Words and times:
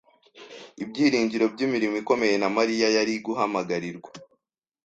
ibyiringiro 0.83 1.45
by'imirimo 1.53 1.95
ikomeye 2.01 2.35
na 2.41 2.49
Mariya 2.57 2.87
yari 2.95 3.13
guhamagarirwa 3.25 4.09